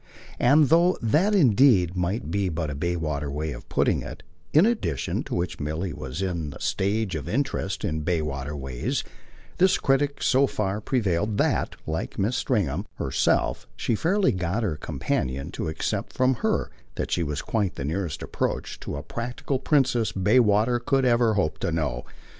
[0.39, 5.21] And though that indeed might be but a Bayswater way of putting it, in addition
[5.25, 9.03] to which Milly was in the stage of interest in Bayswater ways,
[9.59, 12.33] this critic so far prevailed that, like Mrs.
[12.33, 17.75] Stringham herself, she fairly got her companion to accept from her that she was quite
[17.75, 22.05] the nearest approach to a practical princess Bayswater could hope ever to know.